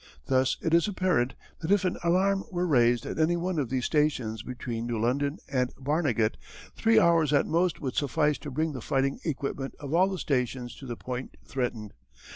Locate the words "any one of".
3.19-3.69